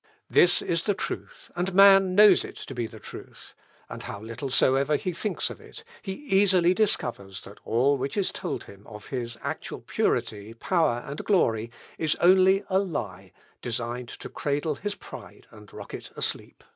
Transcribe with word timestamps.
This 0.31 0.63
is 0.63 0.81
the 0.81 0.95
truth, 0.95 1.51
and 1.55 1.75
man 1.75 2.15
knows 2.15 2.43
it 2.43 2.55
to 2.55 2.73
be 2.73 2.87
the 2.87 2.99
truth; 2.99 3.53
and 3.87 4.01
how 4.01 4.19
little 4.19 4.49
soever 4.49 4.95
he 4.95 5.13
thinks 5.13 5.51
of 5.51 5.61
it, 5.61 5.83
he 6.01 6.13
easily 6.13 6.73
discovers 6.73 7.41
that 7.41 7.59
all 7.65 7.99
which 7.99 8.17
is 8.17 8.31
told 8.31 8.63
him 8.63 8.81
of 8.87 9.09
his 9.09 9.37
actual 9.43 9.81
purity, 9.81 10.55
power, 10.55 11.03
and 11.05 11.23
glory, 11.23 11.69
is 11.99 12.15
only 12.15 12.63
a 12.67 12.79
lie, 12.79 13.31
designed 13.61 14.09
to 14.09 14.27
cradle 14.27 14.73
his 14.73 14.95
pride 14.95 15.45
and 15.51 15.71
rock 15.71 15.93
it 15.93 16.09
asleep. 16.17 16.63